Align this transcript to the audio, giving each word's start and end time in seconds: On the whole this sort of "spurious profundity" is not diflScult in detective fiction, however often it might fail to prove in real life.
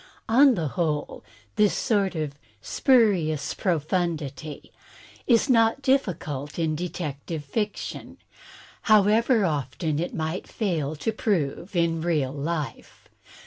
On 0.27 0.55
the 0.55 0.69
whole 0.69 1.23
this 1.57 1.75
sort 1.75 2.15
of 2.15 2.33
"spurious 2.59 3.53
profundity" 3.53 4.71
is 5.27 5.47
not 5.47 5.83
diflScult 5.83 6.57
in 6.57 6.75
detective 6.75 7.45
fiction, 7.45 8.17
however 8.89 9.45
often 9.45 9.99
it 9.99 10.15
might 10.15 10.47
fail 10.47 10.95
to 10.95 11.11
prove 11.11 11.75
in 11.75 12.01
real 12.01 12.33
life. 12.33 13.09